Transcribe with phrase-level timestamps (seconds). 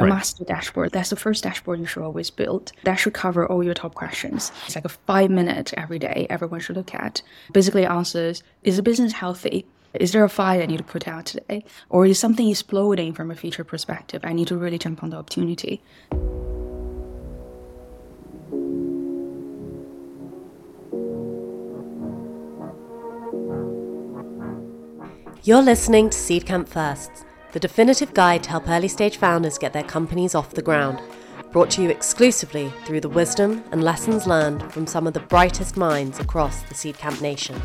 [0.00, 0.08] a right.
[0.08, 0.92] master dashboard.
[0.92, 2.72] That's the first dashboard you should always build.
[2.84, 4.50] That should cover all your top questions.
[4.66, 7.22] It's like a five minute every day everyone should look at.
[7.52, 9.66] Basically answers, is the business healthy?
[9.94, 11.64] Is there a fire I need to put out today?
[11.88, 14.22] Or is something exploding from a feature perspective?
[14.24, 15.82] I need to really jump on the opportunity.
[25.42, 29.82] You're listening to Seedcamp Firsts, the definitive guide to help early stage founders get their
[29.82, 31.00] companies off the ground.
[31.50, 35.76] Brought to you exclusively through the wisdom and lessons learned from some of the brightest
[35.76, 37.60] minds across the Seedcamp nation.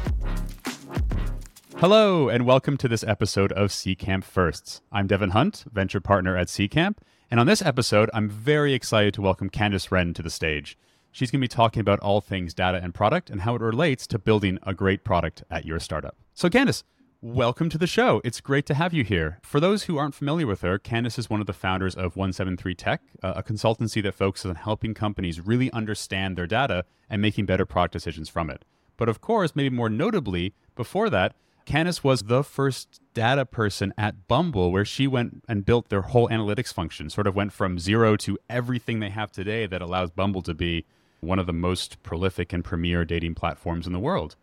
[1.78, 4.82] Hello, and welcome to this episode of Seedcamp Firsts.
[4.92, 6.98] I'm Devin Hunt, venture partner at Seedcamp,
[7.30, 10.80] and on this episode, I'm very excited to welcome Candice Ren to the stage.
[11.12, 14.08] She's going to be talking about all things data and product and how it relates
[14.08, 16.18] to building a great product at your startup.
[16.34, 16.84] So, Candice,
[17.28, 18.22] Welcome to the show.
[18.24, 19.40] It's great to have you here.
[19.42, 23.00] For those who aren't familiar with her, Candice is one of the founders of 173Tech,
[23.24, 27.66] uh, a consultancy that focuses on helping companies really understand their data and making better
[27.66, 28.64] product decisions from it.
[28.96, 31.34] But of course, maybe more notably, before that,
[31.66, 36.30] Candice was the first data person at Bumble, where she went and built their whole
[36.30, 40.44] analytics function, sort of went from zero to everything they have today that allows Bumble
[40.44, 40.86] to be
[41.22, 44.36] one of the most prolific and premier dating platforms in the world.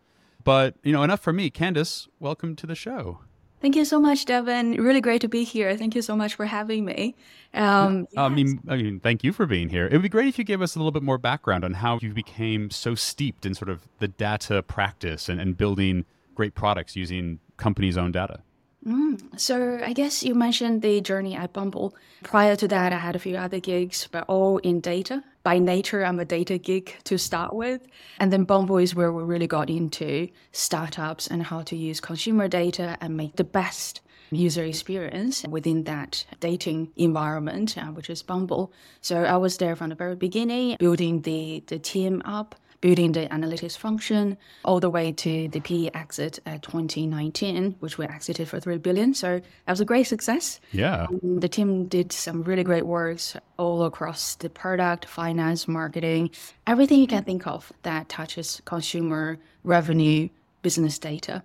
[0.43, 1.49] But, you know, enough for me.
[1.49, 3.19] Candice, welcome to the show.
[3.61, 4.73] Thank you so much, Devin.
[4.73, 5.77] Really great to be here.
[5.77, 7.15] Thank you so much for having me.
[7.53, 8.17] Um, yes.
[8.17, 9.85] I mean, I mean, thank you for being here.
[9.85, 11.97] It would be great if you gave us a little bit more background on how
[12.01, 16.03] you became so steeped in sort of the data practice and, and building
[16.35, 18.41] great products using companies' own data.
[18.85, 21.95] Mm, so I guess you mentioned the journey at Bumble.
[22.23, 25.23] Prior to that, I had a few other gigs, but all in data.
[25.43, 27.85] By nature, I'm a data geek to start with.
[28.19, 32.47] And then Bumble is where we really got into startups and how to use consumer
[32.47, 38.73] data and make the best user experience within that dating environment, uh, which is Bumble.
[39.01, 43.25] So I was there from the very beginning, building the, the team up building the
[43.27, 48.59] analytics function all the way to the PE exit at 2019, which we exited for
[48.59, 49.13] 3 billion.
[49.13, 50.59] So that was a great success.
[50.73, 51.05] Yeah.
[51.05, 56.31] Um, the team did some really great works all across the product, finance, marketing,
[56.67, 60.27] everything you can think of that touches consumer revenue,
[60.61, 61.41] business data.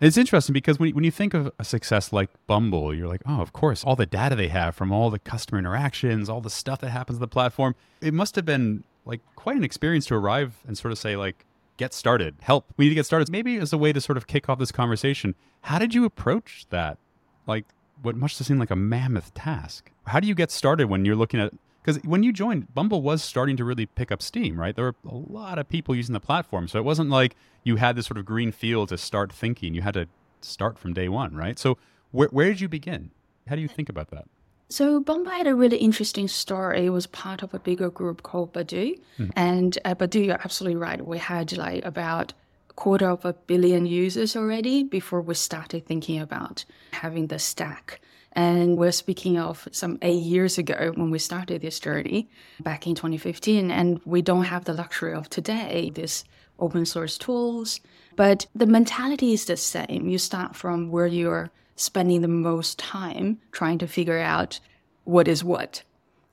[0.00, 3.40] It's interesting because when, when you think of a success like Bumble, you're like, oh,
[3.40, 6.80] of course, all the data they have from all the customer interactions, all the stuff
[6.82, 7.74] that happens on the platform.
[8.00, 11.44] It must have been like quite an experience to arrive and sort of say like
[11.76, 12.36] get started.
[12.40, 12.72] Help.
[12.76, 13.30] We need to get started.
[13.30, 16.66] Maybe as a way to sort of kick off this conversation how did you approach
[16.70, 16.98] that?
[17.46, 17.66] Like
[18.02, 19.90] what must have seemed like a mammoth task.
[20.06, 21.52] How do you get started when you're looking at
[21.82, 24.74] because when you joined bumble was starting to really pick up steam right?
[24.74, 26.68] There were a lot of people using the platform.
[26.68, 29.74] So it wasn't like you had this sort of green field to start thinking.
[29.74, 30.06] You had to
[30.40, 31.58] start from day one right?
[31.58, 31.78] So
[32.10, 33.10] where, where did you begin?
[33.48, 34.26] How do you think about that
[34.70, 36.86] so Bumble had a really interesting story.
[36.86, 38.98] It was part of a bigger group called Badoo.
[39.18, 39.30] Mm.
[39.34, 41.04] And at Badoo, you're absolutely right.
[41.04, 42.32] We had like about
[42.70, 48.00] a quarter of a billion users already before we started thinking about having the stack.
[48.32, 52.30] And we're speaking of some eight years ago when we started this journey
[52.60, 53.72] back in 2015.
[53.72, 56.22] And we don't have the luxury of today, this
[56.60, 57.80] open source tools.
[58.14, 60.08] But the mentality is the same.
[60.08, 64.60] You start from where you're spending the most time trying to figure out
[65.04, 65.82] what is what,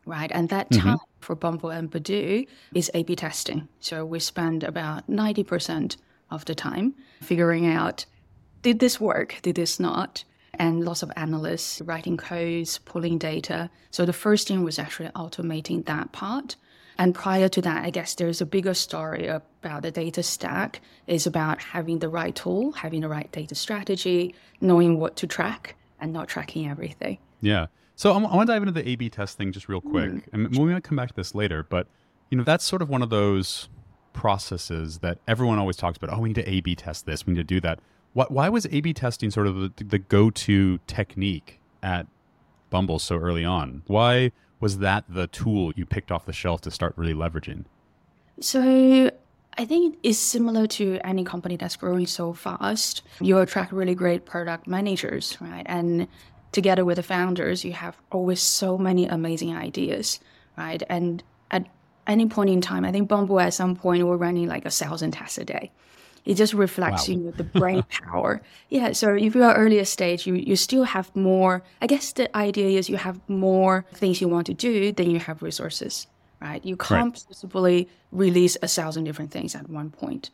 [0.06, 0.32] right?
[0.34, 0.90] And that mm-hmm.
[0.90, 3.68] time for Bumble and Badoo is A B testing.
[3.80, 5.98] So we spend about 90%
[6.30, 8.06] of the time figuring out
[8.62, 10.26] did this work, did this not?
[10.56, 13.70] And lots of analysts writing codes, pulling data.
[13.92, 16.56] So the first thing was actually automating that part.
[17.00, 20.82] And prior to that, I guess there's a bigger story about the data stack.
[21.06, 25.76] It's about having the right tool, having the right data strategy, knowing what to track,
[26.00, 27.20] and not tracking everything.
[27.42, 27.68] Yeah.
[27.96, 30.24] So I want to dive into the A/B test thing just real quick, mm.
[30.32, 31.64] and we might come back to this later.
[31.64, 31.88] But
[32.30, 33.70] you know, that's sort of one of those
[34.14, 36.16] processes that everyone always talks about.
[36.16, 37.26] Oh, we need to A/B test this.
[37.26, 37.80] We need to do that.
[38.14, 42.08] Why, why was A/B testing sort of the, the go-to technique at
[42.70, 43.84] Bumble so early on?
[43.88, 47.66] Why was that the tool you picked off the shelf to start really leveraging?
[48.40, 49.12] So
[49.58, 53.02] I think it's similar to any company that's growing so fast.
[53.20, 55.66] You attract really great product managers, right?
[55.66, 56.08] And
[56.52, 60.20] together with the founders, you have always so many amazing ideas,
[60.58, 60.82] right?
[60.90, 61.66] And at
[62.06, 65.12] any point in time, I think Bumble at some point we're running like a thousand
[65.12, 65.72] tests a day
[66.28, 67.14] it just reflects wow.
[67.14, 71.16] you know the brain power yeah so if you're earlier stage you, you still have
[71.16, 75.10] more i guess the idea is you have more things you want to do than
[75.10, 76.06] you have resources
[76.42, 77.26] right you can't right.
[77.28, 80.30] possibly release a thousand different things at one point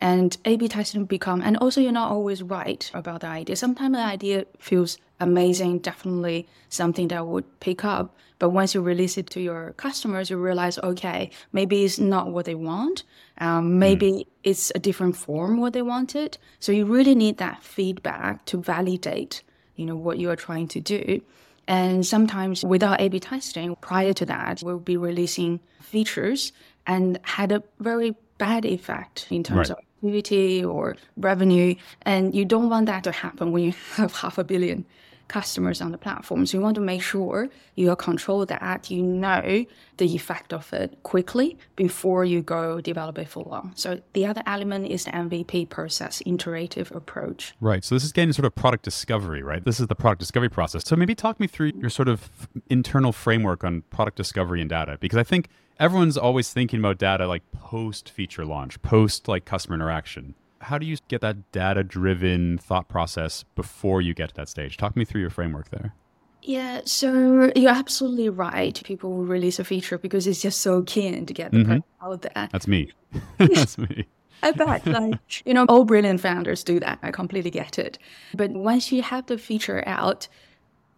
[0.00, 3.54] And A/B testing become, and also you're not always right about the idea.
[3.56, 8.16] Sometimes the idea feels amazing, definitely something that would pick up.
[8.38, 12.46] But once you release it to your customers, you realize, okay, maybe it's not what
[12.46, 13.04] they want.
[13.36, 14.26] Um, maybe mm.
[14.42, 16.38] it's a different form what they wanted.
[16.60, 19.42] So you really need that feedback to validate,
[19.76, 21.20] you know, what you are trying to do.
[21.68, 26.52] And sometimes without A/B testing, prior to that, we'll be releasing features
[26.86, 29.78] and had a very bad effect in terms right.
[29.78, 31.74] of activity or revenue.
[32.02, 34.84] And you don't want that to happen when you have half a billion
[35.28, 36.44] customers on the platform.
[36.44, 39.64] So you want to make sure you control that, you know
[39.98, 43.70] the effect of it quickly before you go develop it full on.
[43.76, 47.54] So the other element is the MVP process, iterative approach.
[47.60, 47.84] Right.
[47.84, 49.64] So this is getting sort of product discovery, right?
[49.64, 50.82] This is the product discovery process.
[50.84, 52.28] So maybe talk me through your sort of
[52.68, 55.48] internal framework on product discovery and data, because I think
[55.80, 60.86] everyone's always thinking about data like post feature launch, post like customer interaction how do
[60.86, 64.76] you get that data driven thought process before you get to that stage?
[64.76, 65.94] Talk me through your framework there.
[66.42, 68.80] Yeah, so you're absolutely right.
[68.84, 71.78] People will release a feature because it's just so keen to get the mm-hmm.
[71.98, 72.48] product out there.
[72.52, 72.90] That's me.
[73.38, 74.06] That's me.
[74.42, 74.86] I bet.
[74.86, 76.98] Like, you know, all brilliant founders do that.
[77.02, 77.98] I completely get it.
[78.34, 80.28] But once you have the feature out,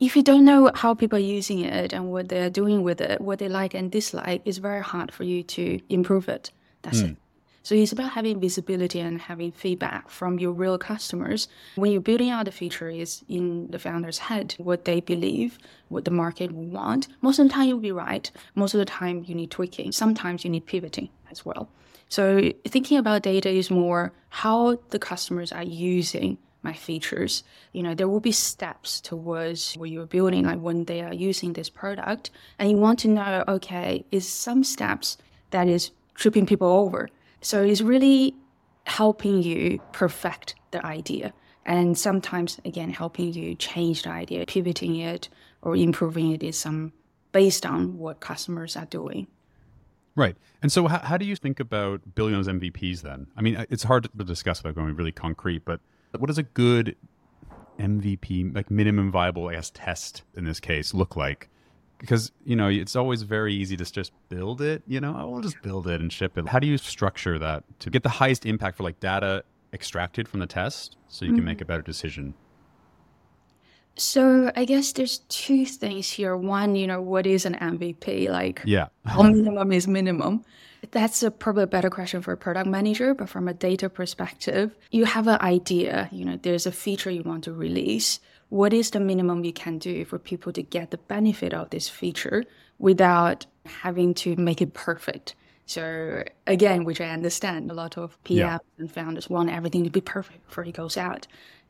[0.03, 3.21] if you don't know how people are using it and what they're doing with it,
[3.21, 6.51] what they like and dislike, it's very hard for you to improve it.
[6.83, 7.11] That's mm.
[7.11, 7.17] it.
[7.63, 11.47] So it's about having visibility and having feedback from your real customers.
[11.77, 15.57] When you're building out the feature is in the founder's head, what they believe,
[15.89, 17.07] what the market will want.
[17.21, 18.29] Most of the time you'll be right.
[18.57, 19.93] Most of the time you need tweaking.
[19.93, 21.69] Sometimes you need pivoting as well.
[22.09, 27.43] So thinking about data is more how the customers are using my features.
[27.73, 31.53] You know, there will be steps towards what you're building, like when they are using
[31.53, 32.31] this product.
[32.59, 35.19] And you want to know, okay, is some steps
[35.51, 37.09] that is tripping people over?
[37.41, 38.35] So it's really
[38.85, 41.33] helping you perfect the idea.
[41.65, 45.29] And sometimes, again, helping you change the idea, pivoting it
[45.63, 46.93] or improving it is some
[47.31, 49.27] based on what customers are doing.
[50.15, 50.37] Right.
[50.61, 53.29] And so, how, how do you think about building those MVPs then?
[53.37, 55.81] I mean, it's hard to discuss without going really concrete, but
[56.21, 56.97] what does a good
[57.79, 61.49] MVP, like minimum viable, I guess, test in this case, look like?
[62.03, 65.63] because you know it's always very easy to just build it you know we'll just
[65.63, 68.77] build it and ship it how do you structure that to get the highest impact
[68.77, 71.37] for like data extracted from the test so you mm-hmm.
[71.37, 72.35] can make a better decision
[73.97, 76.37] so I guess there's two things here.
[76.37, 78.29] One, you know, what is an MVP?
[78.29, 80.45] Like, yeah, how minimum is minimum?
[80.91, 83.15] That's a probably a better question for a product manager.
[83.15, 86.09] But from a data perspective, you have an idea.
[86.11, 88.19] You know, there's a feature you want to release
[88.53, 91.89] what is the minimum you can do for people to get the benefit of this
[91.89, 92.45] feature
[92.79, 95.35] without having to make it perfect?
[95.65, 98.59] So again, which I understand, a lot of PMs yeah.
[98.77, 101.27] and founders want everything to be perfect before it goes out.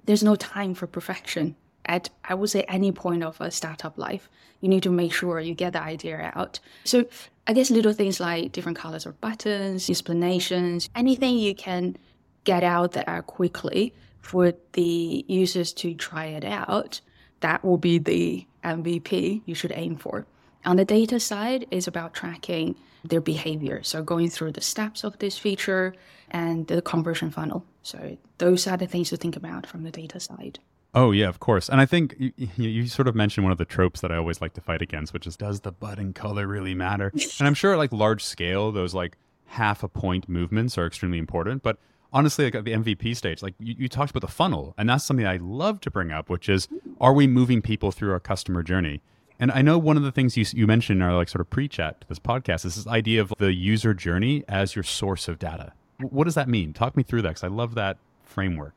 [0.07, 1.55] There's no time for perfection
[1.87, 4.29] at I would say any point of a startup life.
[4.61, 6.61] You need to make sure you get the idea out.
[6.85, 7.07] So
[7.47, 11.97] I guess little things like different colors of buttons, explanations, anything you can
[12.45, 17.01] get out there quickly for the users to try it out,
[17.41, 20.27] that will be the MVP you should aim for.
[20.65, 23.83] On the data side, is about tracking their behavior.
[23.83, 25.95] So going through the steps of this feature
[26.31, 27.65] and the conversion funnel.
[27.83, 30.61] So those are the things to think about from the data side.
[30.95, 31.71] Oh yeah, of course.
[31.71, 34.43] And I think you, you, sort of mentioned one of the tropes that I always
[34.43, 37.11] like to fight against, which is does the button color really matter?
[37.39, 41.63] and I'm sure like large scale, those like half a point movements are extremely important.
[41.63, 41.79] But
[42.13, 45.05] honestly, like at the MVP stage, like you, you, talked about the funnel, and that's
[45.05, 46.79] something I love to bring up, which is mm.
[47.01, 49.01] are we moving people through our customer journey?
[49.39, 51.51] And I know one of the things you, you mentioned in our like sort of
[51.51, 55.39] pre-chat to this podcast is this idea of the user journey as your source of
[55.39, 55.73] data.
[55.99, 56.73] What does that mean?
[56.73, 58.75] Talk me through that because I love that framework.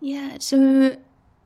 [0.00, 0.96] Yeah, so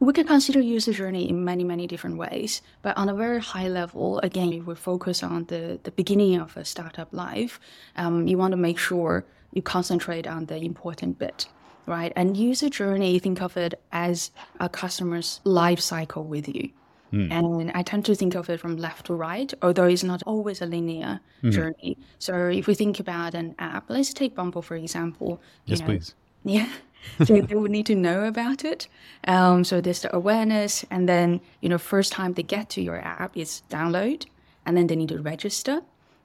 [0.03, 2.61] we can consider user journey in many, many different ways.
[2.83, 6.65] But on a very high level, again, we focus on the, the beginning of a
[6.65, 7.61] startup life.
[7.95, 11.47] Um, you want to make sure you concentrate on the important bit,
[11.87, 12.13] right?
[12.17, 16.71] And user journey, think of it as a customer's life cycle with you.
[17.13, 17.31] Mm.
[17.31, 20.61] And I tend to think of it from left to right, although it's not always
[20.63, 21.53] a linear mm.
[21.53, 21.97] journey.
[22.19, 25.41] So if we think about an app, let's take Bumble for example.
[25.67, 26.15] Yes, know, please.
[26.45, 26.69] Yeah.
[27.25, 28.89] so they would need to know about it.
[29.27, 32.99] Um, so there's the awareness, and then you know, first time they get to your
[32.99, 34.27] app is download,
[34.67, 35.83] and then they need to register,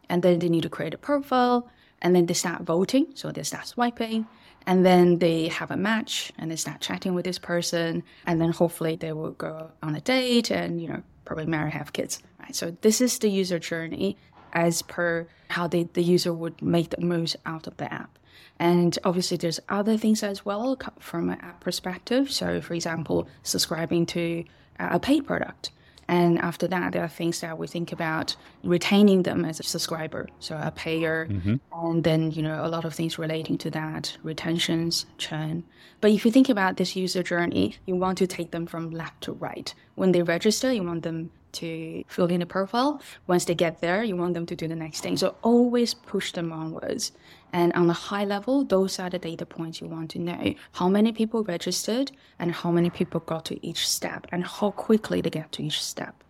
[0.09, 1.69] and then they need to create a profile,
[2.01, 3.07] and then they start voting.
[3.15, 4.27] So they start swiping,
[4.65, 8.51] and then they have a match, and they start chatting with this person, and then
[8.51, 12.21] hopefully they will go on a date, and you know, probably marry, have kids.
[12.39, 12.55] Right.
[12.55, 14.17] So this is the user journey
[14.53, 18.17] as per how they, the user would make the most out of the app.
[18.59, 22.31] And obviously, there's other things as well from an app perspective.
[22.31, 24.43] So, for example, subscribing to
[24.79, 25.71] a paid product.
[26.07, 30.27] And after that, there are things that we think about retaining them as a subscriber,
[30.39, 31.55] so a payer, mm-hmm.
[31.73, 35.65] and then you know a lot of things relating to that, retentions, churn.
[35.99, 39.21] But if you think about this user journey, you want to take them from left
[39.23, 39.73] to right.
[39.95, 43.01] When they register, you want them to fill in a profile.
[43.27, 45.17] Once they get there, you want them to do the next thing.
[45.17, 47.11] So always push them onwards.
[47.53, 50.53] And on a high level, those are the data points you want to know.
[50.73, 55.21] How many people registered and how many people got to each step and how quickly
[55.21, 56.23] they get to each step.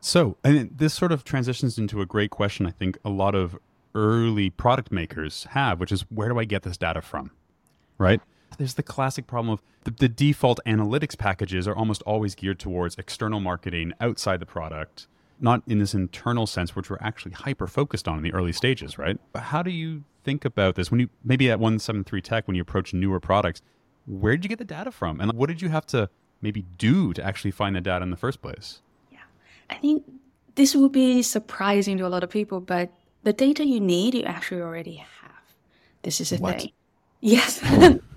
[0.00, 3.58] So, and this sort of transitions into a great question I think a lot of
[3.94, 7.30] early product makers have, which is where do I get this data from?
[7.98, 8.20] Right?
[8.58, 12.96] There's the classic problem of the, the default analytics packages are almost always geared towards
[12.96, 15.06] external marketing outside the product
[15.40, 18.98] not in this internal sense, which we're actually hyper focused on in the early stages,
[18.98, 19.18] right?
[19.32, 22.92] But how do you think about this when you maybe at 173Tech, when you approach
[22.92, 23.62] newer products,
[24.06, 25.20] where did you get the data from?
[25.20, 26.10] And what did you have to
[26.42, 28.80] maybe do to actually find the data in the first place?
[29.10, 29.18] Yeah,
[29.70, 30.04] I think
[30.54, 32.92] this will be surprising to a lot of people, but
[33.22, 35.30] the data you need, you actually already have.
[36.02, 36.60] This is a what?
[36.60, 36.72] thing.
[37.20, 37.60] Yes.
[37.64, 37.98] Oh.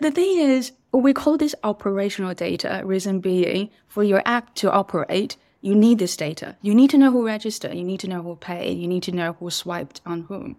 [0.00, 5.36] the thing is, we call this operational data, reason being for your app to operate,
[5.60, 6.56] you need this data.
[6.62, 7.74] You need to know who registered.
[7.74, 8.78] You need to know who paid.
[8.78, 10.56] You need to know who swiped on whom.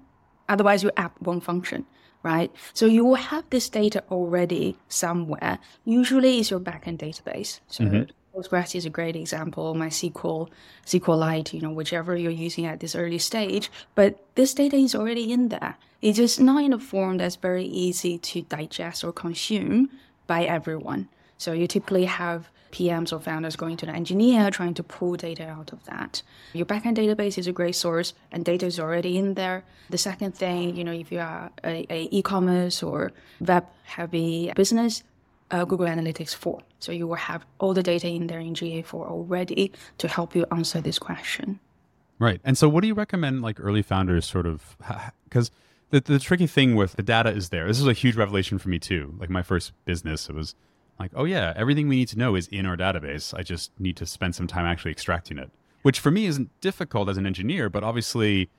[0.47, 1.85] Otherwise, your app won't function,
[2.21, 2.51] right?
[2.73, 5.59] So you will have this data already somewhere.
[5.85, 7.59] Usually, it's your backend database.
[7.67, 8.11] So mm-hmm.
[8.39, 9.75] Postgres is a great example.
[9.75, 10.49] MySQL,
[10.85, 13.69] SQLite, you know, whichever you're using at this early stage.
[13.95, 15.75] But this data is already in there.
[16.01, 19.89] It's just not in a form that's very easy to digest or consume
[20.25, 21.09] by everyone.
[21.37, 25.47] So you typically have PMs or founders going to the engineer trying to pull data
[25.47, 26.21] out of that.
[26.53, 29.63] Your backend database is a great source and data is already in there.
[29.89, 35.03] The second thing, you know, if you are a, a e-commerce or web heavy business,
[35.51, 36.61] uh, Google Analytics 4.
[36.79, 40.45] So you will have all the data in there in GA4 already to help you
[40.51, 41.59] answer this question.
[42.19, 42.41] Right.
[42.43, 44.77] And so what do you recommend like early founders sort of
[45.23, 45.51] because
[45.89, 47.67] the, the tricky thing with the data is there.
[47.67, 49.15] This is a huge revelation for me too.
[49.17, 50.53] Like my first business, it was
[50.99, 53.33] like, oh yeah, everything we need to know is in our database.
[53.33, 55.49] I just need to spend some time actually extracting it,
[55.81, 58.49] which for me isn't difficult as an engineer, but obviously,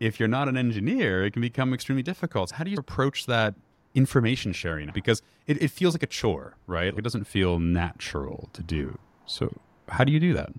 [0.00, 2.52] if you're not an engineer, it can become extremely difficult.
[2.52, 3.54] How do you approach that
[3.96, 4.90] information sharing?
[4.92, 6.96] Because it, it feels like a chore, right?
[6.96, 8.98] It doesn't feel natural to do.
[9.24, 9.56] So,
[9.88, 10.52] how do you do that?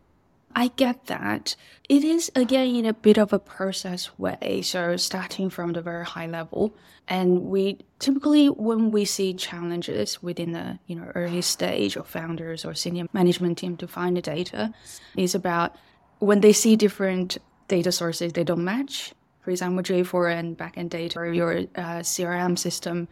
[0.58, 1.56] I get that.
[1.88, 4.64] It is again in a bit of a process way.
[4.64, 6.74] So starting from the very high level,
[7.08, 12.66] and we typically when we see challenges within the you know early stage of founders
[12.66, 14.74] or senior management team to find the data,
[15.16, 15.76] is about
[16.18, 19.14] when they see different data sources they don't match.
[19.42, 23.08] For example, GA4 and backend data or your uh, CRM system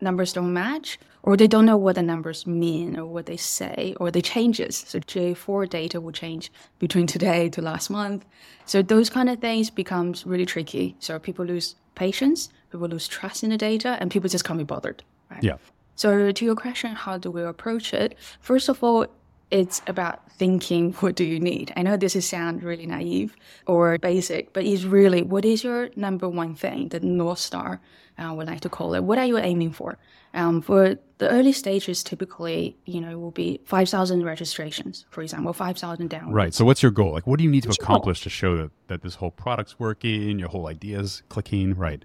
[0.00, 3.94] numbers don't match or they don't know what the numbers mean or what they say
[3.98, 4.84] or the changes.
[4.86, 8.24] So GA4 data will change between today to last month.
[8.64, 10.96] So those kind of things becomes really tricky.
[11.00, 14.64] So people lose patience, people lose trust in the data, and people just can't be
[14.64, 15.02] bothered.
[15.30, 15.42] Right?
[15.42, 15.56] Yeah.
[15.96, 18.16] So to your question, how do we approach it?
[18.40, 19.06] First of all,
[19.50, 23.36] it's about thinking what do you need i know this is sound really naive
[23.66, 27.80] or basic but it's really what is your number one thing the north star
[28.18, 29.96] uh, we like to call it what are you aiming for
[30.36, 36.10] um, for the early stages, typically, you know, will be 5,000 registrations, for example, 5,000
[36.10, 36.32] downloads.
[36.32, 36.54] Right.
[36.54, 37.12] So what's your goal?
[37.12, 40.38] Like, what do you need to accomplish to show that, that this whole product's working,
[40.38, 41.74] your whole idea's clicking?
[41.74, 42.04] Right.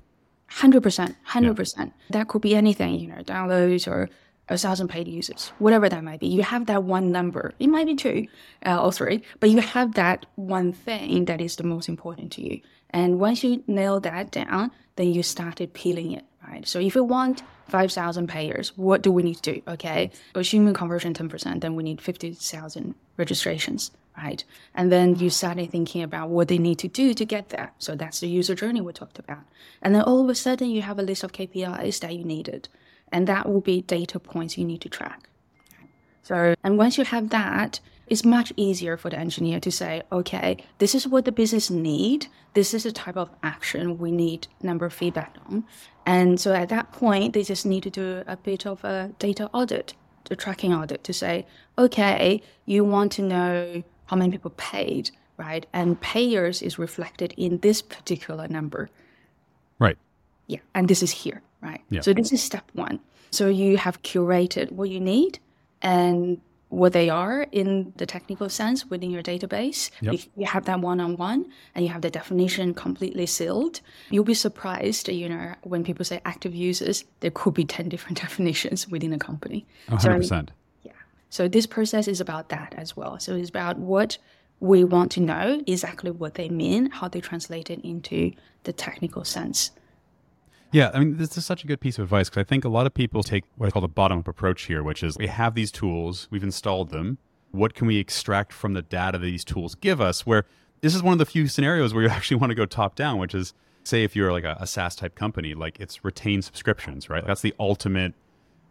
[0.50, 1.15] 100%.
[1.27, 1.77] 100%.
[1.77, 1.86] Yeah.
[2.10, 4.10] That could be anything, you know, downloads or
[4.50, 6.27] a thousand paid users, whatever that might be.
[6.27, 7.53] You have that one number.
[7.60, 8.27] It might be two
[8.65, 12.41] uh, or three, but you have that one thing that is the most important to
[12.41, 12.62] you.
[12.89, 16.67] And once you nail that down, then you started peeling it, right?
[16.67, 18.77] So if you want 5,000 payers.
[18.77, 19.62] What do we need to do?
[19.67, 24.43] Okay, assuming conversion 10%, then we need 50,000 registrations, right?
[24.75, 27.71] And then you started thinking about what they need to do to get there.
[27.79, 29.43] So that's the user journey we talked about.
[29.81, 32.67] And then all of a sudden, you have a list of KPIs that you needed.
[33.12, 35.30] And that will be data points you need to track.
[36.24, 40.58] So, and once you have that, it's much easier for the engineer to say, okay,
[40.80, 42.27] this is what the business need.
[42.53, 45.63] This is the type of action we need number feedback on.
[46.06, 49.50] And so at that point, they just need to do a bit of a data
[49.53, 49.94] audit,
[50.25, 51.46] the tracking audit to say,
[51.77, 55.65] okay, you want to know how many people paid, right?
[55.72, 58.89] And payers is reflected in this particular number.
[59.80, 59.98] Right.
[60.48, 60.60] Yeah.
[60.75, 61.82] And this is here, right?
[61.89, 62.01] Yeah.
[62.01, 63.00] So this is step one.
[63.32, 65.39] So you have curated what you need
[65.82, 69.91] and what they are in the technical sense within your database.
[70.01, 70.13] Yep.
[70.13, 75.10] If you have that one-on-one and you have the definition completely sealed, you'll be surprised,
[75.10, 79.20] you know, when people say active users, there could be 10 different definitions within a
[79.20, 79.65] company.
[79.89, 80.50] A So, 100%.
[80.84, 80.91] yeah.
[81.30, 83.20] So this process is about that as well.
[83.20, 84.18] So it's about what
[84.62, 88.32] we want to know exactly what they mean, how they translate it into
[88.63, 89.72] the technical sense.
[90.72, 92.70] Yeah, I mean, this is such a good piece of advice because I think a
[92.70, 95.28] lot of people take what I call the bottom up approach here, which is we
[95.28, 97.18] have these tools, we've installed them.
[97.51, 100.25] What can we extract from the data that these tools give us?
[100.25, 100.46] Where
[100.80, 103.18] this is one of the few scenarios where you actually want to go top down,
[103.18, 107.10] which is say if you're like a, a SaaS type company, like it's retained subscriptions,
[107.10, 107.25] right?
[107.25, 108.13] That's the ultimate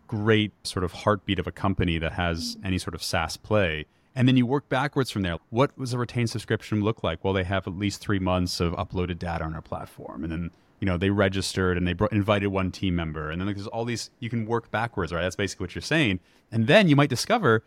[0.06, 2.66] great sort of heartbeat of a company that has mm-hmm.
[2.66, 3.86] any sort of SaaS play.
[4.14, 5.36] And then you work backwards from there.
[5.50, 7.22] What does a retained subscription look like?
[7.22, 10.24] Well, they have at least three months of uploaded data on our platform.
[10.24, 13.30] And then, you know, they registered and they brought, invited one team member.
[13.30, 15.22] And then there's all these, you can work backwards, right?
[15.22, 16.20] That's basically what you're saying.
[16.50, 17.62] And then you might discover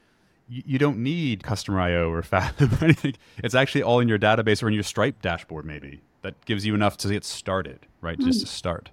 [0.47, 3.15] you, you don't need Customer.io or Fathom or anything.
[3.37, 6.01] It's actually all in your database or in your Stripe dashboard, maybe.
[6.21, 8.17] That gives you enough to get started, right?
[8.17, 8.91] Just to start.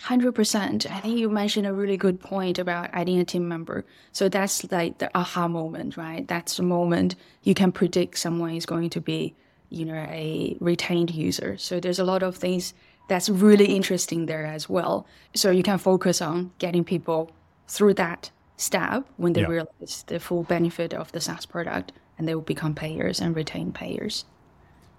[0.00, 0.90] Hundred percent.
[0.90, 3.84] I think you mentioned a really good point about adding a team member.
[4.12, 6.26] So that's like the aha moment, right?
[6.26, 9.34] That's the moment you can predict someone is going to be,
[9.70, 11.56] you know, a retained user.
[11.58, 12.74] So there's a lot of things
[13.08, 15.06] that's really interesting there as well.
[15.34, 17.30] So you can focus on getting people
[17.68, 19.48] through that step when they Yeah.
[19.48, 23.72] realize the full benefit of the SaaS product and they will become payers and retain
[23.72, 24.24] payers.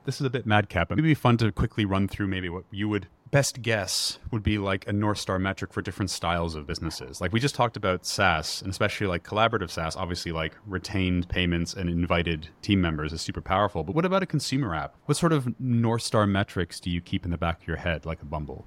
[0.06, 2.50] This is a bit madcap, but maybe it'd be fun to quickly run through maybe
[2.50, 6.54] what you would best guess would be like a North Star metric for different styles
[6.54, 7.20] of businesses.
[7.20, 11.74] Like we just talked about SaaS, and especially like collaborative SaaS, obviously like retained payments
[11.74, 13.84] and invited team members is super powerful.
[13.84, 14.96] But what about a consumer app?
[15.06, 18.06] What sort of North Star metrics do you keep in the back of your head,
[18.06, 18.66] like a Bumble?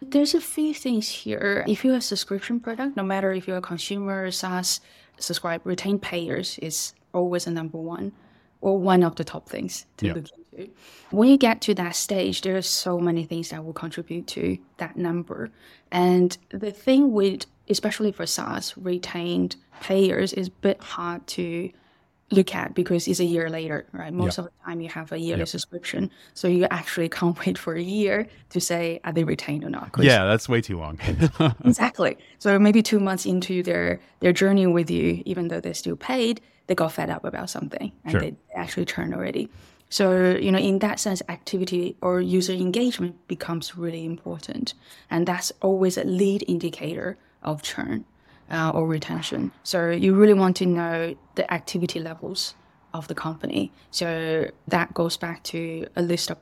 [0.00, 1.64] There's a few things here.
[1.68, 4.80] If you're a subscription product, no matter if you're a consumer, SaaS,
[5.18, 8.12] subscribe, retain payers is always a number one
[8.60, 10.12] or one of the top things to Yeah.
[10.14, 10.70] look into.
[11.10, 14.58] When you get to that stage, there are so many things that will contribute to
[14.78, 15.50] that number.
[15.92, 21.70] And the thing with, especially for SaaS, retained payers is a bit hard to
[22.32, 24.12] look at because it's a year later, right?
[24.12, 24.44] Most Yeah.
[24.44, 25.44] of the time you have a yearly Yeah.
[25.46, 26.10] subscription.
[26.34, 29.90] So you actually can't wait for a year to say, are they retained or not?
[29.98, 31.00] Yeah, that's way too long.
[31.64, 32.16] exactly.
[32.38, 36.40] So maybe two months into their, their journey with you, even though they're still paid,
[36.68, 38.20] they got fed up about something and Sure.
[38.20, 39.48] they actually churn already.
[39.90, 44.74] So, you know, in that sense, activity or user engagement becomes really important.
[45.10, 48.04] And that's always a lead indicator of churn
[48.50, 49.50] uh, or retention.
[49.64, 52.54] So you really want to know the activity levels
[52.94, 53.72] of the company.
[53.90, 56.38] So that goes back to a list of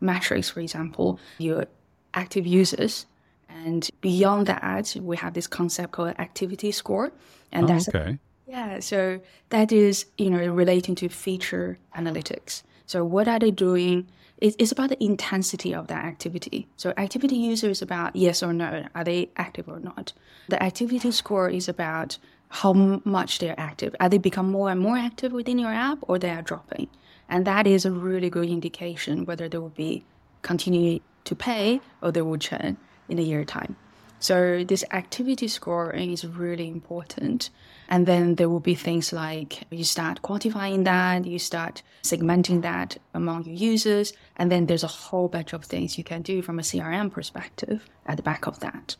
[0.00, 1.66] metrics, for example, your
[2.14, 3.06] active users.
[3.48, 7.12] And beyond that, we have this concept called activity score.
[7.50, 8.18] And Oh, that's okay.
[8.46, 12.62] yeah, so that is, you know, relating to feature analytics.
[12.86, 14.08] So what are they doing?
[14.38, 16.68] It's about the intensity of that activity.
[16.76, 20.12] So activity user is about yes or no, are they active or not?
[20.48, 22.18] The activity score is about
[22.48, 22.72] how
[23.04, 23.96] much they're active.
[24.00, 26.88] Are they become more and more active within your app or they are dropping?
[27.28, 30.04] And that is a really good indication whether they will be
[30.42, 32.76] continue to pay or they will churn
[33.08, 33.76] in a year time.
[34.20, 37.50] So this activity scoring is really important.
[37.88, 42.96] And then there will be things like you start quantifying that, you start segmenting that
[43.12, 46.58] among your users, and then there's a whole bunch of things you can do from
[46.58, 48.96] a CRM perspective at the back of that.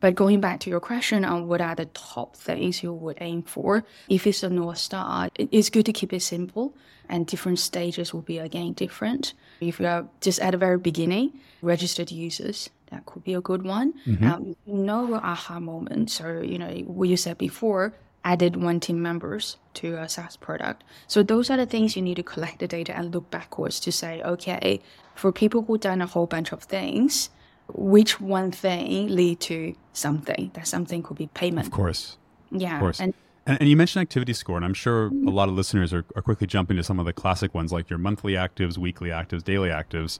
[0.00, 3.42] But going back to your question on what are the top things you would aim
[3.42, 6.74] for, if it's a North Star, it's good to keep it simple
[7.08, 9.34] and different stages will be again different.
[9.60, 11.32] If you are just at the very beginning,
[11.62, 13.94] registered users, that could be a good one.
[14.32, 16.10] Um, you know your aha moment.
[16.10, 20.84] So, you know, what you said before, added one team members to a SaaS product.
[21.06, 23.92] So those are the things you need to collect the data and look backwards to
[23.92, 24.80] say, okay,
[25.14, 27.30] for people who've done a whole bunch of things,
[27.74, 30.50] which one thing lead to something?
[30.54, 31.66] That something could be payment.
[31.66, 32.16] Of course.
[32.50, 32.76] Yeah.
[32.76, 33.00] Of course.
[33.00, 33.14] And
[33.46, 35.26] And, and you mentioned activity score, and I'm sure mm-hmm.
[35.26, 37.88] a lot of listeners are, are quickly jumping to some of the classic ones like
[37.88, 40.18] your monthly actives, weekly actives, daily actives.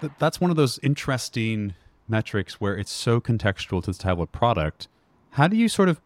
[0.00, 1.74] Th- That's one of those interesting
[2.06, 4.88] metrics where it's so contextual to the type of product.
[5.30, 6.00] How do you sort of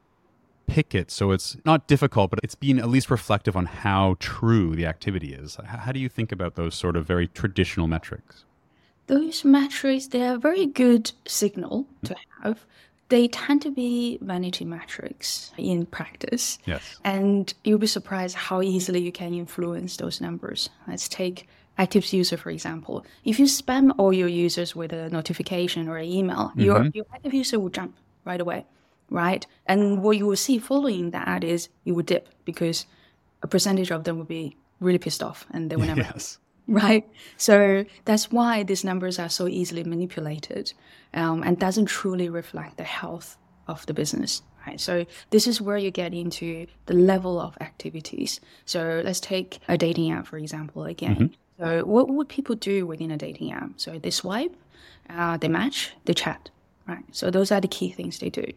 [0.68, 4.76] pick it so it's not difficult, but it's being at least reflective on how true
[4.76, 5.58] the activity is?
[5.64, 8.44] How do you think about those sort of very traditional metrics?
[9.06, 12.06] Those metrics, they are a very good signal mm-hmm.
[12.06, 12.66] to have.
[13.08, 16.58] They tend to be vanity metrics in practice.
[16.64, 16.98] Yes.
[17.04, 20.70] And you'll be surprised how easily you can influence those numbers.
[20.88, 23.04] Let's take active user, for example.
[23.24, 26.96] If you spam all your users with a notification or an email, your, mm-hmm.
[26.96, 28.64] your active user will jump right away.
[29.10, 29.46] right?
[29.66, 32.86] And what you will see following that is you will dip because
[33.42, 36.38] a percentage of them will be really pissed off and they will never yes.
[36.68, 37.08] Right?
[37.36, 40.72] So that's why these numbers are so easily manipulated
[41.14, 44.42] um, and doesn't truly reflect the health of the business.
[44.66, 44.80] Right.
[44.80, 48.40] So this is where you get into the level of activities.
[48.64, 51.16] So let's take a dating app for example again.
[51.16, 51.64] Mm-hmm.
[51.64, 53.72] So what would people do within a dating app?
[53.76, 54.54] So they swipe,
[55.10, 56.50] uh, they match, they chat.
[56.86, 57.04] Right.
[57.10, 58.52] So those are the key things they do.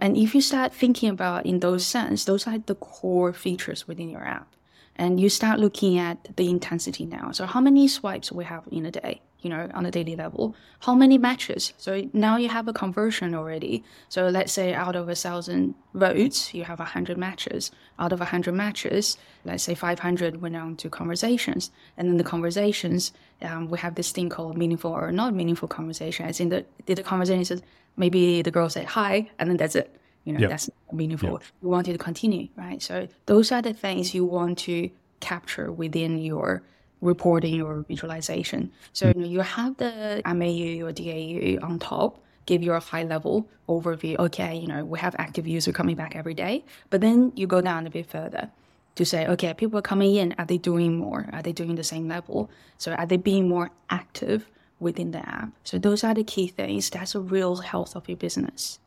[0.00, 4.10] And if you start thinking about in those sense, those are the core features within
[4.10, 4.48] your app
[4.96, 7.30] and you start looking at the intensity now.
[7.30, 10.56] So how many swipes we have in a day, you know, on a daily level?
[10.80, 11.74] How many matches?
[11.76, 13.84] So now you have a conversion already.
[14.08, 17.70] So let's say out of a thousand votes, you have a hundred matches.
[17.98, 21.70] Out of a hundred matches, let's say 500 went on to conversations.
[21.98, 26.26] And then the conversations, um, we have this thing called meaningful or not meaningful conversation.
[26.26, 27.62] As in the, the conversation says,
[27.98, 29.94] maybe the girl said hi, and then that's it
[30.26, 30.50] you know, yep.
[30.50, 31.30] that's meaningful.
[31.30, 31.42] Yep.
[31.62, 32.82] You want it to continue, right?
[32.82, 36.62] So those are the things you want to capture within your
[37.00, 38.72] reporting or visualization.
[38.92, 39.20] So mm-hmm.
[39.20, 43.48] you, know, you have the MAU or DAU on top, give you a high level
[43.68, 44.18] overview.
[44.18, 47.60] Okay, you know, we have active user coming back every day, but then you go
[47.60, 48.50] down a bit further
[48.96, 50.34] to say, okay, people are coming in.
[50.38, 51.28] Are they doing more?
[51.32, 52.50] Are they doing the same level?
[52.78, 54.48] So are they being more active
[54.80, 55.50] within the app?
[55.62, 56.90] So those are the key things.
[56.90, 58.80] That's a real health of your business.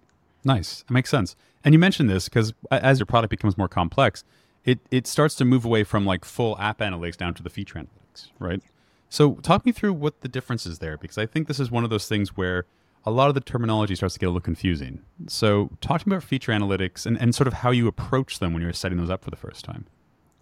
[0.43, 0.83] Nice.
[0.89, 1.35] It makes sense.
[1.63, 4.23] And you mentioned this because as your product becomes more complex,
[4.65, 7.79] it, it starts to move away from like full app analytics down to the feature
[7.79, 8.61] analytics, right?
[9.09, 11.83] So talk me through what the difference is there because I think this is one
[11.83, 12.65] of those things where
[13.05, 15.01] a lot of the terminology starts to get a little confusing.
[15.27, 18.53] So talk to me about feature analytics and, and sort of how you approach them
[18.53, 19.85] when you're setting those up for the first time.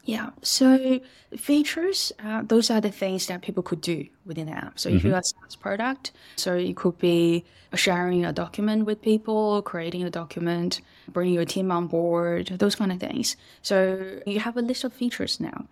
[0.08, 0.30] Yeah.
[0.42, 1.02] So
[1.36, 4.80] features, uh, those are the things that people could do within the app.
[4.80, 4.98] So mm-hmm.
[4.98, 5.16] if you mm-hmm.
[5.16, 7.44] have a SaaS product, so it could be
[7.76, 12.94] sharing a document with people, creating a document, bringing your team on board, those kind
[12.94, 13.36] of things.
[13.62, 15.68] So you have a list of features now.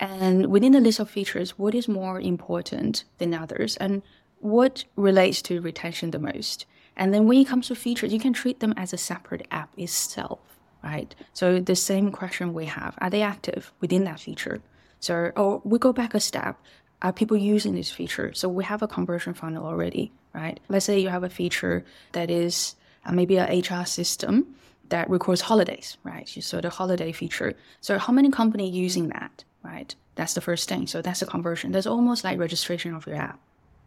[0.00, 4.00] And within the list of features, what is more important than others and
[4.40, 6.64] what relates to retention the most?
[6.96, 9.68] And then when it comes to features, you can treat them as a separate app
[9.76, 10.53] itself
[10.84, 11.14] right?
[11.32, 14.60] So the same question we have, are they active within that feature?
[15.00, 16.60] So, or we go back a step,
[17.02, 18.32] are people using this feature?
[18.34, 20.60] So we have a conversion funnel already, right?
[20.68, 24.54] Let's say you have a feature that is uh, maybe an HR system
[24.90, 26.28] that records holidays, right?
[26.28, 27.54] So the holiday feature.
[27.80, 29.94] So how many company using that, right?
[30.14, 30.86] That's the first thing.
[30.86, 31.72] So that's a conversion.
[31.72, 33.38] That's almost like registration of your app,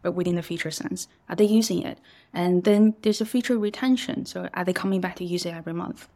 [0.01, 1.07] but within the feature sense.
[1.29, 1.99] Are they using it?
[2.33, 4.25] And then there's a feature retention.
[4.25, 6.07] So are they coming back to use it every month?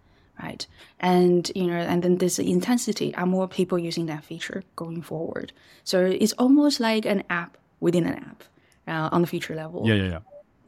[0.42, 0.66] Right?
[1.00, 5.54] And you know, and then this intensity are more people using that feature going forward.
[5.84, 8.44] So it's almost like an app within an app
[8.88, 9.88] uh, on the feature level.
[9.88, 10.20] Yeah, yeah, yeah.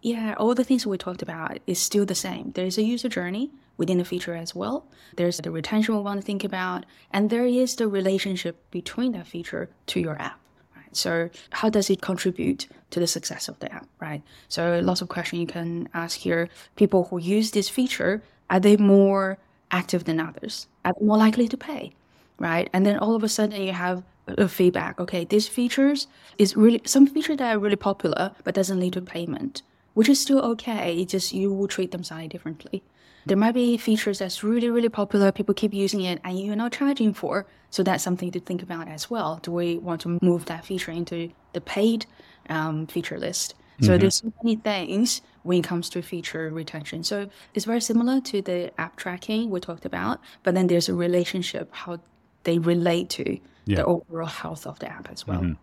[0.01, 2.51] Yeah, all the things we talked about is still the same.
[2.55, 4.85] There's a user journey within the feature as well.
[5.15, 9.27] There's the retention we want to think about, and there is the relationship between that
[9.27, 10.39] feature to your app.
[10.75, 10.95] Right?
[10.95, 14.21] So how does it contribute to the success of the app, right?
[14.49, 16.49] So lots of questions you can ask here.
[16.75, 19.37] People who use this feature, are they more
[19.71, 21.93] active than others, are more likely to pay,
[22.39, 22.69] right?
[22.73, 24.99] And then all of a sudden you have a feedback.
[24.99, 29.01] Okay, these features is really some features that are really popular but doesn't lead to
[29.01, 29.61] payment,
[29.93, 31.01] which is still okay.
[31.01, 32.83] It's just you will treat them slightly differently.
[33.25, 36.73] There might be features that's really really popular, people keep using it, and you're not
[36.73, 37.45] charging for.
[37.69, 39.39] So that's something to think about as well.
[39.41, 42.05] Do we want to move that feature into the paid
[42.49, 43.55] um, feature list?
[43.81, 44.01] So mm-hmm.
[44.01, 47.03] there's so many things when it comes to feature retention.
[47.03, 50.93] So it's very similar to the app tracking we talked about, but then there's a
[50.93, 51.99] relationship how
[52.43, 53.77] they relate to yeah.
[53.77, 55.41] the overall health of the app as well.
[55.41, 55.53] Mm-hmm.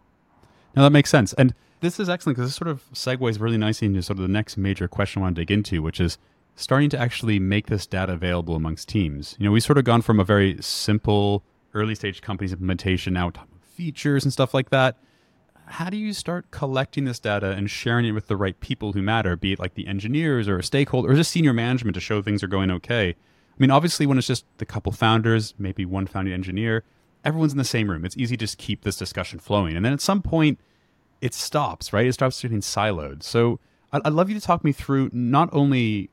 [0.76, 1.32] Now that makes sense.
[1.34, 4.32] And this is excellent because this sort of segues really nicely into sort of the
[4.32, 6.18] next major question I want to dig into, which is
[6.56, 9.34] starting to actually make this data available amongst teams.
[9.38, 13.30] You know, we've sort of gone from a very simple early stage companies implementation now
[13.30, 14.96] to features and stuff like that
[15.70, 19.02] how do you start collecting this data and sharing it with the right people who
[19.02, 22.20] matter, be it like the engineers or a stakeholder or just senior management to show
[22.20, 23.10] things are going okay?
[23.10, 26.82] I mean, obviously, when it's just the couple founders, maybe one founding engineer,
[27.24, 28.04] everyone's in the same room.
[28.04, 29.76] It's easy to just keep this discussion flowing.
[29.76, 30.58] And then at some point,
[31.20, 32.06] it stops, right?
[32.06, 33.22] It stops getting siloed.
[33.22, 33.60] So
[33.92, 36.10] I'd love you to talk me through not only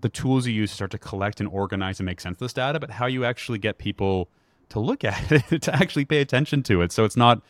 [0.00, 2.52] the tools you use to start to collect and organize and make sense of this
[2.52, 4.28] data, but how you actually get people
[4.68, 6.92] to look at it, to actually pay attention to it.
[6.92, 7.42] So it's not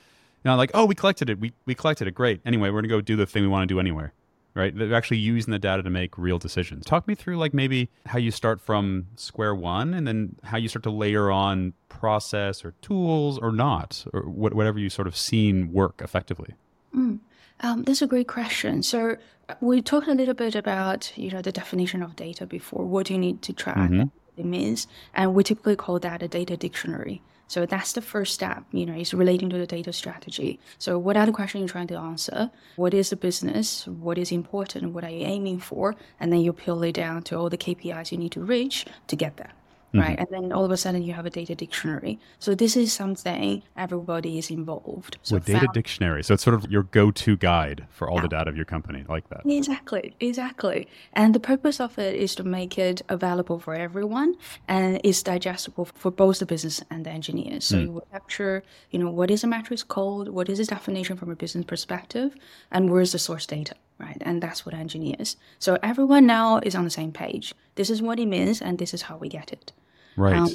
[0.51, 1.39] you like, oh, we collected it.
[1.39, 2.15] We, we collected it.
[2.15, 2.41] Great.
[2.45, 4.13] Anyway, we're going to go do the thing we want to do anywhere.
[4.55, 4.75] Right.
[4.75, 6.87] They're actually using the data to make real decisions.
[6.87, 10.69] Talk me through, like, maybe how you start from square one and then how you
[10.69, 15.73] start to layer on process or tools or not, or whatever you sort of seen
[15.75, 16.55] work effectively.
[17.61, 18.83] Um, that's a great question.
[18.83, 19.17] So
[19.49, 22.85] uh, we talked a little bit about you know the definition of data before.
[22.85, 23.91] What do you need to track?
[24.37, 27.23] It means, and we typically call that a data dictionary.
[27.49, 28.65] So that's the first step.
[28.73, 30.59] You know, is relating to the data strategy.
[30.79, 32.51] So what are the questions you're trying to answer?
[32.77, 33.87] What is the business?
[33.87, 34.93] What is important?
[34.93, 35.95] What are you aiming for?
[36.19, 39.17] And then you peel it down to all the KPIs you need to reach to
[39.17, 39.53] get there
[39.89, 40.01] Mm-hmm.
[40.01, 40.19] right?
[40.19, 42.19] And then all of a sudden you have a data dictionary.
[42.39, 45.19] So this is something everybody is involved.
[45.23, 46.25] So data found- dictionary.
[46.25, 49.29] So it's sort of your go-to guide for all the data of your company, like
[49.31, 49.43] that.
[49.47, 50.89] Exactly, exactly.
[51.13, 54.35] And the purpose of it is to make it available for everyone
[54.69, 57.65] and it's digestible for both the business and the engineers.
[57.65, 57.83] So mm.
[57.83, 61.31] you will capture, you know, what is a matrix called, what is its definition from
[61.31, 62.35] a business perspective,
[62.71, 64.19] and where's the source data, right?
[64.21, 65.37] And that's what engineers.
[65.59, 67.55] So everyone now is on the same page.
[67.77, 69.73] This is what it means and this is how we get it.
[70.17, 70.37] Right.
[70.37, 70.51] Um.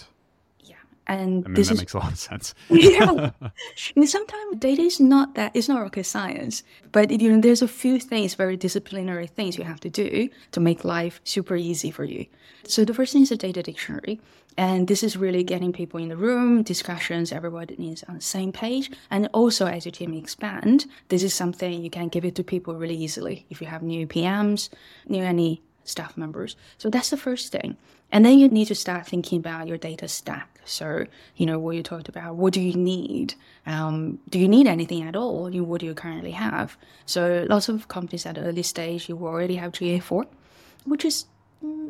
[1.12, 2.56] And I mean, this that is makes a lot of sense.
[2.70, 3.32] yeah.
[3.96, 7.68] And sometimes data is not that it's not rocket science, but you know there's a
[7.68, 12.06] few things, very disciplinary things you have to do to make life super easy for
[12.06, 12.28] you.
[12.66, 14.22] So the first thing is a data dictionary,
[14.58, 18.54] and this is really getting people in the room, discussions, everybody is on the same
[18.54, 22.44] page, and also as your team expand, this is something you can give it to
[22.44, 24.70] people really easily if you have new PMs,
[25.08, 26.56] new any staff members.
[26.78, 27.78] So that's the first thing.
[28.12, 30.60] And then you need to start thinking about your data stack.
[30.66, 33.36] So, you know, what you talked about, what do you need?
[33.66, 35.50] Um, do you need anything at all?
[35.50, 36.78] What do you currently have?
[37.06, 40.26] So, lots of companies at early stage, you already have GA4,
[40.86, 41.26] which is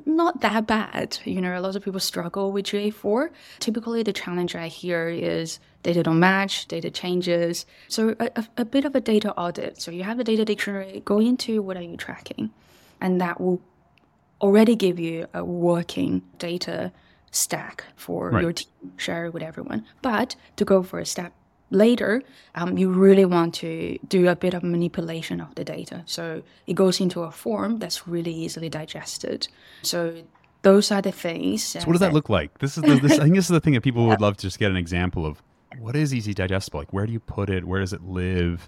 [0.06, 1.18] not that bad.
[1.26, 3.30] You know, a lot of people struggle with GA4.
[3.60, 7.66] Typically, the challenge I hear is data don't match, data changes.
[7.88, 9.82] So, a, a bit of a data audit.
[9.82, 12.52] So, you have the data dictionary, go into what are you tracking?
[13.02, 13.62] And that will
[14.42, 16.92] already give you a working data
[17.32, 18.42] stack for Right.
[18.42, 19.86] your team, share it with everyone.
[20.02, 21.34] But to go for a step
[21.70, 22.22] later,
[22.56, 26.04] um, you really want to do a bit of manipulation of the data.
[26.06, 29.48] So it goes into a form that's really easily digested.
[29.82, 30.24] So
[30.64, 31.64] those are the things.
[31.64, 32.60] So what does that look like?
[32.60, 34.42] This is the, this, I think this is the thing that people would love to
[34.42, 35.42] just get an example of.
[35.80, 36.80] What is easy digestible?
[36.80, 37.64] Like, where do you put it?
[37.64, 38.68] Where does it live?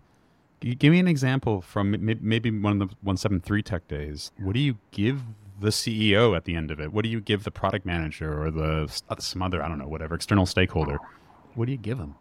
[0.61, 4.31] Give me an example from maybe one of the 173Tech days.
[4.37, 5.21] What do you give
[5.59, 6.91] the CEO at the end of it?
[6.93, 9.87] What do you give the product manager or the uh, some other I don't know
[9.87, 10.97] whatever external stakeholder?
[11.55, 12.15] What do you give them?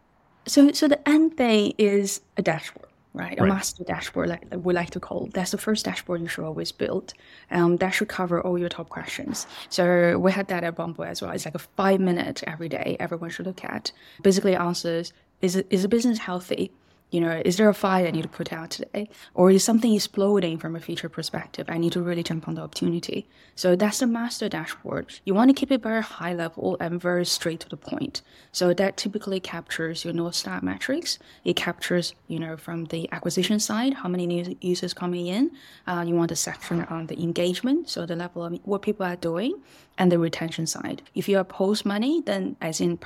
[0.47, 3.38] So, so the end thing is a dashboard, right?
[3.38, 3.49] A Right.
[3.49, 5.29] master dashboard, like we like to call.
[5.33, 7.14] That's the first dashboard you should always build.
[7.51, 9.47] Um, that should cover all your top questions.
[9.68, 11.31] So we had that at Bumble as well.
[11.31, 12.97] It's like a five minute every day.
[12.99, 13.92] Everyone should look at.
[14.23, 16.73] Basically, answers: Is is the business healthy?
[17.12, 19.11] You know, is there a fire I need to put out today?
[19.35, 21.66] Or is something exploding from a feature perspective?
[21.68, 23.29] I need to really jump on the opportunity.
[23.55, 25.12] So that's the master dashboard.
[25.27, 28.22] You want to keep it very high level and very straight to the point.
[28.51, 31.18] So that typically captures your North Star metrics.
[31.44, 35.51] It captures, you know, from the acquisition side, how many new users coming in.
[35.87, 39.16] Uh, you want a section on the engagement, so the level of what people are
[39.16, 39.61] doing,
[39.98, 41.02] and the retention side.
[41.14, 42.98] If you are post money, then as in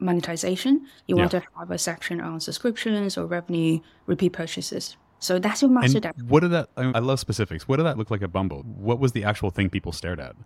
[0.00, 4.96] monetization, you want to have a section on subscriptions or revenue repeat purchases.
[5.18, 6.68] So that's your master And what did that?
[6.76, 7.66] I I love specifics.
[7.66, 8.62] What did that look like at Bumble?
[8.62, 10.36] What was the actual thing people stared at?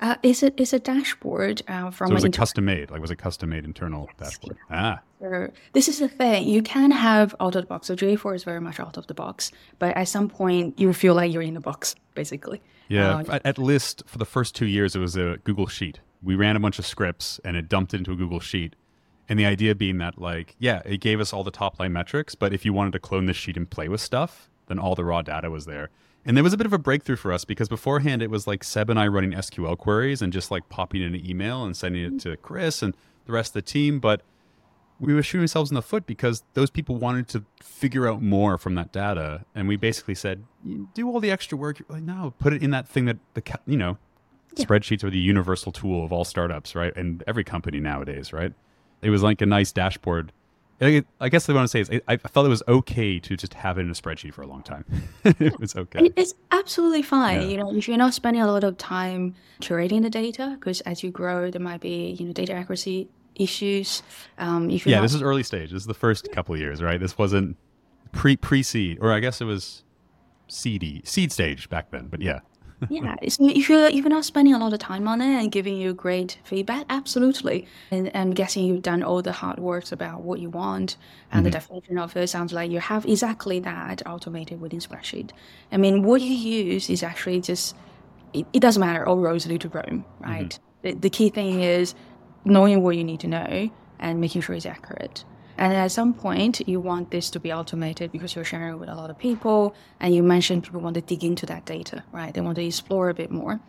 [0.00, 2.90] Uh, it's a it's a dashboard uh, from So it was a custom made.
[2.90, 4.56] Like was it custom made internal dashboard?
[4.70, 6.48] Ah, inter- This is the thing.
[6.48, 7.86] You can have out of the box.
[7.88, 11.14] So GA4 is very much out of the box, but at some point you feel
[11.14, 12.60] like you're in the box, basically.
[12.88, 16.00] Yeah, Uh, at, at List for the first two years, it was a Google Sheet.
[16.22, 18.74] We ran a bunch of scripts and it dumped it into a Google Sheet.
[19.28, 22.34] And the idea being that, like, yeah, it gave us all the top line metrics,
[22.34, 25.04] but if you wanted to clone this sheet and play with stuff, then all the
[25.04, 25.90] raw data was there.
[26.24, 28.62] And there was a bit of a breakthrough for us because beforehand it was like
[28.62, 32.02] Seb and I running SQL queries and just like popping in an email and sending
[32.02, 32.30] it mm-hmm.
[32.30, 34.00] to Chris and the rest of the team.
[34.00, 34.22] But
[35.00, 38.58] we were shooting ourselves in the foot because those people wanted to figure out more
[38.58, 40.44] from that data, and we basically said,
[40.94, 43.78] "Do all the extra work." Like, no, put it in that thing that the you
[43.78, 43.96] know,
[44.56, 46.94] spreadsheets are the universal tool of all startups, right?
[46.94, 48.52] And every company nowadays, right?
[49.00, 50.32] It was like a nice dashboard.
[50.80, 53.18] I I guess what I want to say is, I, I felt it was okay
[53.20, 54.84] to just have it in a spreadsheet for a long time.
[55.24, 56.10] it was okay.
[56.16, 57.42] It's absolutely fine.
[57.42, 57.48] Yeah.
[57.48, 61.02] You know, if you're not spending a lot of time curating the data, because as
[61.02, 64.02] you grow, there might be you know data accuracy issues.
[64.38, 65.70] Um, if Yeah, not this is early stage.
[65.70, 66.98] This is the first couple of years, right?
[66.98, 67.56] This wasn't
[68.12, 69.84] pre pre seed, or I guess it was
[70.48, 72.08] seedy seed stage back then.
[72.08, 72.40] But yeah,
[72.88, 73.38] yeah, if
[73.68, 76.38] you're if you're not spending a lot of time on it and giving you great
[76.44, 77.66] feedback, absolutely.
[77.90, 80.96] And I'm guessing you've done all the hard work about what you want
[81.32, 81.54] and the mm-hmm.
[81.54, 82.28] definition of it.
[82.28, 85.30] Sounds like you have exactly that automated within spreadsheet.
[85.72, 87.76] I mean, what you use is actually just
[88.32, 89.06] it, it doesn't matter.
[89.06, 90.24] All roads lead to Rome, mm-hmm.
[90.24, 90.58] right?
[90.82, 91.94] The, the key thing is
[92.44, 95.24] knowing what you need to know and making sure it's accurate.
[95.60, 98.94] And at some point, you want this to be automated because you're sharing with a
[98.94, 99.74] lot of people.
[100.00, 102.32] And you mentioned people want to dig into that data, right?
[102.32, 103.60] They want to explore a bit more.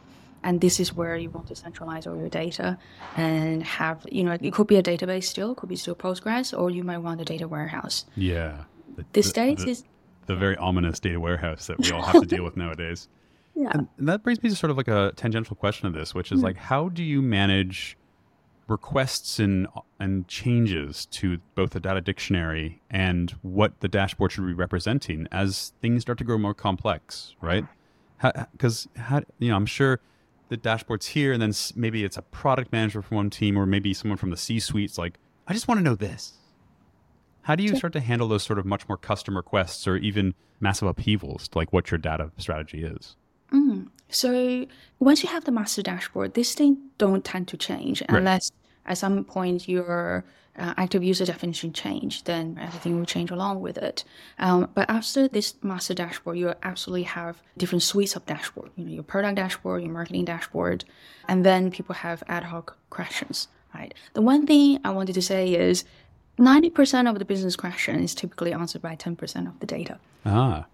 [0.42, 2.80] And this is where you want to centralize all your data
[3.18, 6.70] and have, you know, it could be a database still, could be still Postgres, or
[6.70, 8.06] you might want a data warehouse.
[8.16, 8.64] Yeah.
[8.96, 9.84] The, this days the, is
[10.28, 13.10] the very ominous data warehouse that we all have to deal with nowadays.
[13.54, 13.72] Yeah.
[13.74, 16.32] And, and, that brings me to sort of like a tangential question of this, which
[16.32, 16.44] is mm.
[16.44, 17.98] like, how do you manage
[18.72, 19.68] requests and
[20.00, 25.74] and changes to both the data dictionary and what the dashboard should be representing as
[25.82, 27.66] things start to grow more complex, right?
[28.52, 28.88] Because
[29.40, 30.00] you know, I'm sure
[30.50, 33.94] the dashboard's here, and then maybe it's a product manager from one team, or maybe
[33.94, 36.34] someone from the C-suite's like, I just want to know this.
[37.44, 40.34] How do you start to handle those sort of much more custom requests or even
[40.60, 43.16] massive upheavals to like what your data strategy is?
[43.52, 43.88] Mm.
[44.10, 44.68] So
[45.00, 48.52] once you have the master dashboard, these things don't tend to change unless
[48.86, 50.24] at some point your
[50.58, 54.04] uh, active user definition change, then everything will change along with it.
[54.40, 58.72] Um, but after this master dashboard, you absolutely have different suites of dashboard.
[58.76, 60.84] You know, your product dashboard, your marketing dashboard,
[61.28, 63.48] and then people have ad hoc questions.
[63.74, 63.94] Right.
[64.14, 65.86] The one thing I wanted to say is
[66.38, 69.98] 90% of the business question is typically answered by 10% of the data.
[70.26, 70.66] Ah.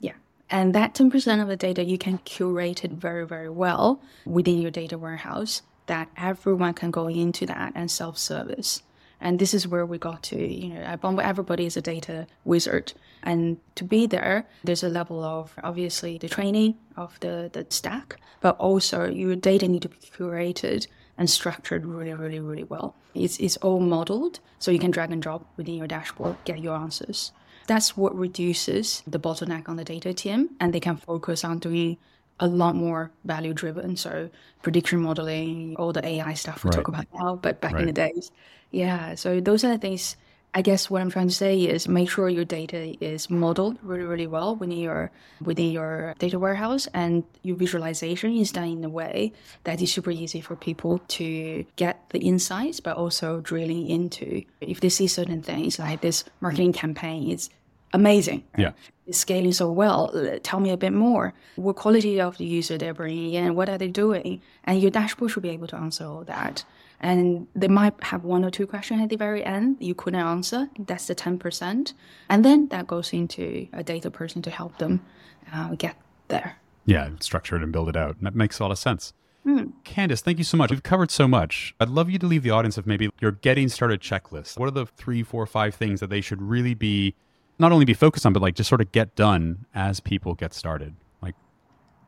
[0.00, 0.12] Yeah.
[0.50, 4.70] And that 10% of the data, you can curate it very, very well within your
[4.70, 8.82] data warehouse that everyone can go into that and self service.
[9.20, 12.92] And this is where we got to, you know, everybody is a data wizard.
[13.22, 18.16] And to be there, there's a level of obviously the training of the, the stack,
[18.40, 22.96] but also your data need to be curated and structured really, really, really well.
[23.14, 26.76] It's, it's all modeled, so you can drag and drop within your dashboard, get your
[26.76, 27.30] answers.
[27.68, 31.98] That's what reduces the bottleneck on the data team, and they can focus on doing
[32.42, 33.96] a lot more value driven.
[33.96, 34.28] So
[34.62, 36.76] prediction modeling, all the AI stuff we right.
[36.76, 37.82] talk about now, but back right.
[37.82, 38.32] in the days.
[38.72, 39.14] Yeah.
[39.14, 40.16] So those are the things
[40.54, 44.04] I guess what I'm trying to say is make sure your data is modeled really,
[44.04, 48.90] really well within your within your data warehouse and your visualization is done in a
[48.90, 49.32] way
[49.64, 54.80] that is super easy for people to get the insights but also drilling into if
[54.80, 57.48] they see certain things like this marketing campaign is
[57.92, 58.44] amazing.
[58.56, 58.72] Yeah.
[59.06, 60.12] It's scaling so well.
[60.42, 61.34] Tell me a bit more.
[61.56, 63.54] What quality of the user they're bringing in?
[63.54, 64.40] What are they doing?
[64.64, 66.64] And your dashboard should be able to answer all that.
[67.00, 70.68] And they might have one or two questions at the very end you couldn't answer.
[70.78, 71.94] That's the 10%.
[72.28, 75.04] And then that goes into a data person to help them
[75.52, 75.96] uh, get
[76.28, 76.56] there.
[76.86, 78.16] Yeah, structure it and build it out.
[78.22, 79.12] That makes a lot of sense.
[79.46, 79.72] Mm.
[79.84, 80.70] Candice, thank you so much.
[80.70, 81.74] We've covered so much.
[81.80, 84.58] I'd love you to leave the audience with maybe your getting started checklist.
[84.58, 87.16] What are the three, four, five things that they should really be
[87.62, 90.52] not only be focused on, but like just sort of get done as people get
[90.52, 90.94] started?
[91.22, 91.34] Like,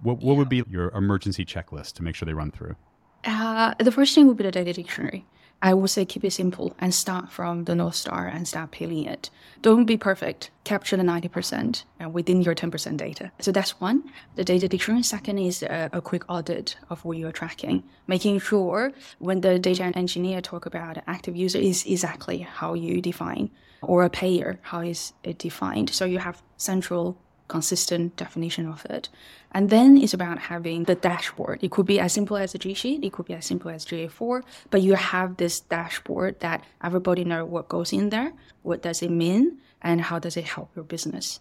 [0.02, 2.76] what, what would be your emergency checklist to make sure they run through?
[3.24, 5.24] Uh, the first thing would be the data dictionary.
[5.64, 9.06] I would say keep it simple and start from the North Star and start peeling
[9.06, 9.30] it.
[9.62, 10.50] Don't be perfect.
[10.64, 13.32] Capture the 90% and within your 10% data.
[13.40, 14.04] So that's one,
[14.36, 15.02] the data dictionary.
[15.02, 19.84] Second is a, a, quick audit of what you're tracking, making sure when the data
[19.96, 23.50] engineer talk about active user is exactly how you define
[23.80, 25.88] or a payer, how is it defined.
[25.88, 27.16] So you have central
[27.48, 29.08] consistent definition of it.
[29.52, 31.62] And then it's about having the dashboard.
[31.62, 33.84] It could be as simple as a G sheet, it could be as simple as
[33.84, 39.02] GA4, but you have this dashboard that everybody know what goes in there, what does
[39.02, 41.40] it mean, and how does it help your business.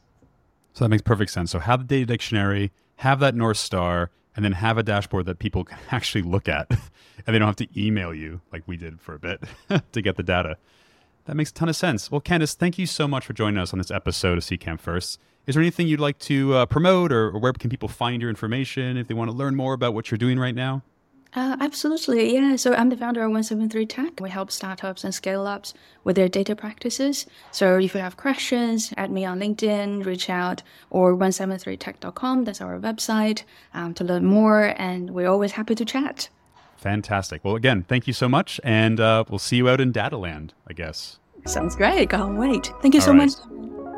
[0.74, 1.52] So that makes perfect sense.
[1.52, 5.40] So have the data dictionary, have that North Star, and then have a dashboard that
[5.40, 6.70] people can actually look at
[7.26, 9.44] and they don't have to email you like we did for a bit
[9.92, 10.58] to get the data.
[11.26, 12.12] That makes a ton of sense.
[12.12, 15.20] Well, Candice, thank you so much for joining us on this episode of Seedcamp First.
[15.46, 18.30] Is there anything you'd like to uh, promote, or, or, where can people find your
[18.30, 20.84] information if they want to learn more about what you're doing right now?
[21.36, 22.56] Uh, absolutely, yeah.
[22.56, 24.22] So I'm the founder of 173Tech.
[24.22, 27.26] We help startups and scale ups with their data practices.
[27.52, 32.44] So if you have questions, add me on LinkedIn, reach out, or 173tech.com.
[32.44, 34.76] That's our website um, to learn more.
[34.78, 36.30] And we're always happy to chat.
[36.78, 37.44] Fantastic.
[37.44, 38.62] Well, again, thank you so much.
[38.64, 41.18] And uh, we'll see you out in Dataland, I guess.
[41.46, 42.12] Sounds great.
[42.12, 42.72] Can't wait.
[42.82, 43.32] Thank you All so right.
[43.50, 43.94] much.